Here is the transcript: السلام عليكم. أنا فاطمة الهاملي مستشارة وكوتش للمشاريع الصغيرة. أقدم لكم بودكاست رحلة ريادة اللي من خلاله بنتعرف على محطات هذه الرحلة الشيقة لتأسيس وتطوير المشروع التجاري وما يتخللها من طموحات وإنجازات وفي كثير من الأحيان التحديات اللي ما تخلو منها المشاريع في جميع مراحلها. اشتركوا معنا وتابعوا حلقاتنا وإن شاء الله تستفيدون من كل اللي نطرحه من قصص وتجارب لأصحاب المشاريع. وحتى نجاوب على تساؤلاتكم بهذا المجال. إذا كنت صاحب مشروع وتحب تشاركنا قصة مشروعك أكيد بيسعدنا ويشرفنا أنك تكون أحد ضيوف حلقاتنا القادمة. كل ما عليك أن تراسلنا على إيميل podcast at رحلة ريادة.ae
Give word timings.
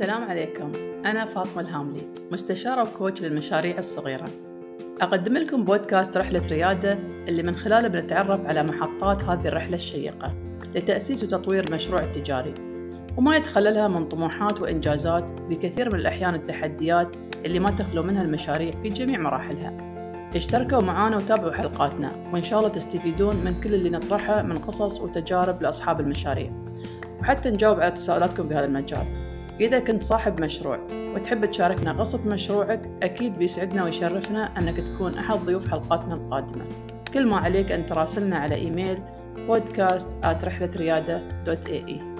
السلام 0.00 0.24
عليكم. 0.24 0.72
أنا 1.06 1.26
فاطمة 1.26 1.60
الهاملي 1.60 2.02
مستشارة 2.32 2.82
وكوتش 2.82 3.22
للمشاريع 3.22 3.78
الصغيرة. 3.78 4.28
أقدم 5.00 5.36
لكم 5.36 5.64
بودكاست 5.64 6.16
رحلة 6.16 6.42
ريادة 6.48 6.98
اللي 7.28 7.42
من 7.42 7.56
خلاله 7.56 7.88
بنتعرف 7.88 8.46
على 8.46 8.62
محطات 8.62 9.22
هذه 9.22 9.48
الرحلة 9.48 9.74
الشيقة 9.74 10.34
لتأسيس 10.74 11.24
وتطوير 11.24 11.68
المشروع 11.68 12.00
التجاري 12.00 12.54
وما 13.16 13.36
يتخللها 13.36 13.88
من 13.88 14.08
طموحات 14.08 14.60
وإنجازات 14.60 15.30
وفي 15.40 15.56
كثير 15.56 15.92
من 15.92 16.00
الأحيان 16.00 16.34
التحديات 16.34 17.16
اللي 17.44 17.58
ما 17.58 17.70
تخلو 17.70 18.02
منها 18.02 18.22
المشاريع 18.22 18.72
في 18.82 18.88
جميع 18.88 19.18
مراحلها. 19.18 19.76
اشتركوا 20.36 20.80
معنا 20.80 21.16
وتابعوا 21.16 21.52
حلقاتنا 21.52 22.12
وإن 22.32 22.42
شاء 22.42 22.58
الله 22.58 22.70
تستفيدون 22.70 23.36
من 23.36 23.60
كل 23.60 23.74
اللي 23.74 23.90
نطرحه 23.90 24.42
من 24.42 24.58
قصص 24.58 25.00
وتجارب 25.00 25.62
لأصحاب 25.62 26.00
المشاريع. 26.00 26.52
وحتى 27.20 27.50
نجاوب 27.50 27.80
على 27.80 27.90
تساؤلاتكم 27.90 28.48
بهذا 28.48 28.64
المجال. 28.64 29.19
إذا 29.60 29.78
كنت 29.78 30.02
صاحب 30.02 30.40
مشروع 30.40 30.78
وتحب 30.90 31.44
تشاركنا 31.50 31.92
قصة 31.92 32.28
مشروعك 32.28 32.90
أكيد 33.02 33.38
بيسعدنا 33.38 33.84
ويشرفنا 33.84 34.58
أنك 34.58 34.76
تكون 34.76 35.18
أحد 35.18 35.38
ضيوف 35.38 35.70
حلقاتنا 35.70 36.14
القادمة. 36.14 36.64
كل 37.14 37.26
ما 37.26 37.36
عليك 37.36 37.72
أن 37.72 37.86
تراسلنا 37.86 38.36
على 38.36 38.54
إيميل 38.54 38.98
podcast 39.48 40.24
at 40.24 40.44
رحلة 40.44 40.70
ريادة.ae 40.76 42.19